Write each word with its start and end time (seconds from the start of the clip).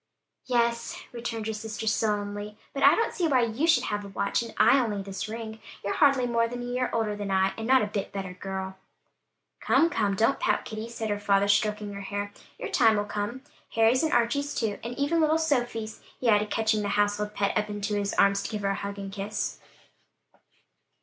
"Yes," 0.47 0.99
returned 1.11 1.45
her 1.45 1.53
sister 1.53 1.85
sullenly; 1.85 2.57
"but 2.73 2.81
I 2.81 2.95
don't 2.95 3.13
see 3.13 3.27
why 3.27 3.43
you 3.43 3.67
should 3.67 3.83
have 3.83 4.03
a 4.03 4.07
watch 4.07 4.41
and 4.41 4.51
I 4.57 4.79
only 4.79 5.03
this 5.03 5.29
ring; 5.29 5.59
you're 5.85 5.93
hardly 5.93 6.25
more 6.25 6.47
than 6.47 6.63
a 6.63 6.65
year 6.65 6.89
older 6.91 7.15
than 7.15 7.29
I 7.29 7.49
am 7.49 7.53
and 7.55 7.67
not 7.67 7.83
a 7.83 7.85
bit 7.85 8.11
better 8.11 8.33
girl" 8.33 8.79
"Come, 9.59 9.91
come, 9.91 10.15
don't 10.15 10.39
pout, 10.39 10.65
Kitty," 10.65 10.89
said 10.89 11.11
her 11.11 11.19
father, 11.19 11.47
stroking 11.47 11.93
her 11.93 12.01
hair; 12.01 12.33
"your 12.57 12.69
time 12.69 12.97
will 12.97 13.05
come. 13.05 13.43
Harry's 13.75 14.01
and 14.01 14.11
Archie's 14.11 14.55
too, 14.55 14.79
and 14.83 14.97
even 14.97 15.21
little 15.21 15.37
Sophie's," 15.37 16.01
he 16.19 16.27
added, 16.29 16.49
catching 16.49 16.81
the 16.81 16.89
household 16.89 17.35
pet 17.35 17.55
up 17.55 17.69
in 17.69 17.83
his 17.83 18.15
arms, 18.15 18.41
to 18.41 18.49
give 18.49 18.61
her 18.63 18.71
a 18.71 18.73
hug 18.73 18.97
and 18.97 19.11
kiss. 19.11 19.59